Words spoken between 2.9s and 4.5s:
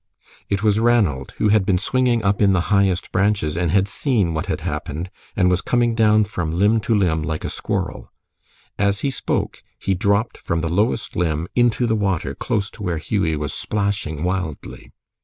branches, and had seen what